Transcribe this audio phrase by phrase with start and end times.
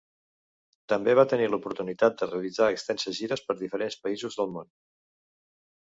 [0.93, 4.77] També va tenir l'oportunitat de realitzar extenses gires per diferents països del món.